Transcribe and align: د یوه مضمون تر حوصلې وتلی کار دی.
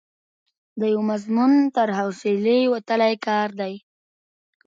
د 0.79 0.81
یوه 0.93 1.03
مضمون 1.11 1.51
تر 1.75 1.87
حوصلې 1.97 2.59
وتلی 2.73 3.13
کار 3.27 3.49
دی. 3.59 3.73